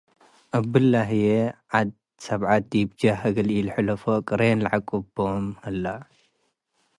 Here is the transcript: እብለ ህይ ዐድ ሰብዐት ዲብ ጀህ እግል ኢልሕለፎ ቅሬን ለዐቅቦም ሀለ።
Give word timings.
እብለ 0.57 0.93
ህይ 1.09 1.25
ዐድ 1.73 1.89
ሰብዐት 2.25 2.63
ዲብ 2.71 2.89
ጀህ 2.99 3.19
እግል 3.29 3.49
ኢልሕለፎ 3.57 4.03
ቅሬን 4.27 4.59
ለዐቅቦም 4.63 5.43
ሀለ። 5.63 5.83